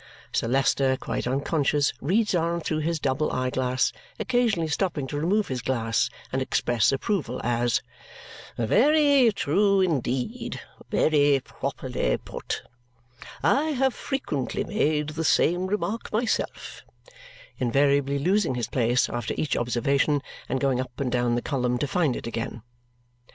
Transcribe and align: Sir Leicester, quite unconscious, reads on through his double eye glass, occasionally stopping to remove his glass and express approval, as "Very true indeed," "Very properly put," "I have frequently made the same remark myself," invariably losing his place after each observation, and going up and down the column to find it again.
Sir 0.31 0.47
Leicester, 0.47 0.97
quite 0.99 1.27
unconscious, 1.27 1.93
reads 2.01 2.33
on 2.33 2.61
through 2.61 2.79
his 2.79 2.99
double 2.99 3.31
eye 3.31 3.51
glass, 3.51 3.93
occasionally 4.19 4.67
stopping 4.67 5.05
to 5.05 5.19
remove 5.19 5.47
his 5.47 5.61
glass 5.61 6.09
and 6.33 6.41
express 6.41 6.91
approval, 6.91 7.39
as 7.43 7.83
"Very 8.57 9.31
true 9.31 9.79
indeed," 9.79 10.59
"Very 10.89 11.39
properly 11.45 12.17
put," 12.17 12.63
"I 13.43 13.73
have 13.73 13.93
frequently 13.93 14.63
made 14.63 15.09
the 15.09 15.23
same 15.23 15.67
remark 15.67 16.11
myself," 16.11 16.81
invariably 17.59 18.17
losing 18.17 18.55
his 18.55 18.69
place 18.69 19.07
after 19.07 19.35
each 19.37 19.55
observation, 19.55 20.23
and 20.49 20.59
going 20.59 20.79
up 20.79 20.99
and 20.99 21.11
down 21.11 21.35
the 21.35 21.43
column 21.43 21.77
to 21.77 21.85
find 21.87 22.15
it 22.15 22.25
again. 22.25 22.63